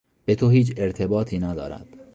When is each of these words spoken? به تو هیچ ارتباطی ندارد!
به 0.25 0.35
تو 0.35 0.49
هیچ 0.49 0.73
ارتباطی 0.77 1.39
ندارد! 1.39 1.87